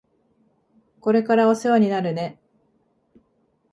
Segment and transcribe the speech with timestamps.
[0.99, 2.39] これからお世話になるね。